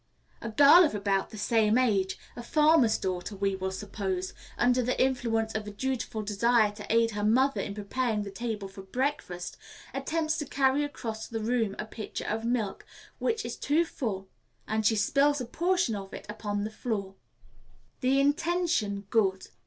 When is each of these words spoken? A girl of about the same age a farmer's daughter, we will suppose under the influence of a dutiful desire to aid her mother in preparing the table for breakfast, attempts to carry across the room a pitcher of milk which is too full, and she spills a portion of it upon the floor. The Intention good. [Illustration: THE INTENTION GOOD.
A 0.41 0.49
girl 0.49 0.83
of 0.83 0.95
about 0.95 1.29
the 1.29 1.37
same 1.37 1.77
age 1.77 2.17
a 2.35 2.41
farmer's 2.41 2.97
daughter, 2.97 3.35
we 3.35 3.55
will 3.55 3.69
suppose 3.69 4.33
under 4.57 4.81
the 4.81 4.99
influence 4.99 5.53
of 5.53 5.67
a 5.67 5.71
dutiful 5.71 6.23
desire 6.23 6.71
to 6.71 6.85
aid 6.91 7.11
her 7.11 7.23
mother 7.23 7.61
in 7.61 7.75
preparing 7.75 8.23
the 8.23 8.31
table 8.31 8.67
for 8.67 8.81
breakfast, 8.81 9.57
attempts 9.93 10.39
to 10.39 10.47
carry 10.47 10.83
across 10.83 11.27
the 11.27 11.39
room 11.39 11.75
a 11.77 11.85
pitcher 11.85 12.25
of 12.25 12.43
milk 12.45 12.83
which 13.19 13.45
is 13.45 13.55
too 13.55 13.85
full, 13.85 14.27
and 14.67 14.87
she 14.87 14.95
spills 14.95 15.39
a 15.39 15.45
portion 15.45 15.93
of 15.95 16.15
it 16.15 16.25
upon 16.27 16.63
the 16.63 16.71
floor. 16.71 17.13
The 17.99 18.19
Intention 18.19 19.01
good. 19.01 19.01
[Illustration: 19.01 19.01
THE 19.07 19.07
INTENTION 19.07 19.07
GOOD. 19.11 19.47